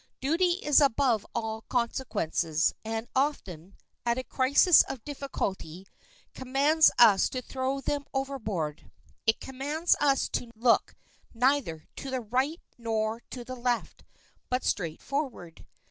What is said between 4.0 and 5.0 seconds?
at a crisis